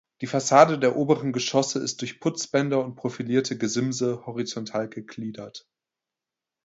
Die 0.21 0.25
Fassade 0.25 0.79
der 0.79 0.95
oberen 0.95 1.31
Geschosse 1.31 1.77
ist 1.77 2.01
durch 2.01 2.19
Putzbänder 2.19 2.83
und 2.83 2.95
profilierte 2.95 3.55
Gesimse 3.55 4.25
horizontal 4.25 4.89
gegliedert. 4.89 5.69